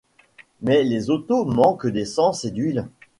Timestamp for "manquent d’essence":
1.45-2.43